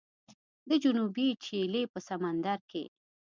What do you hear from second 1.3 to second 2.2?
چیلي په